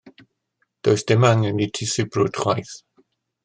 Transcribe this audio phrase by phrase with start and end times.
[0.87, 2.77] Does dim angen i ti sibrwd chwaith.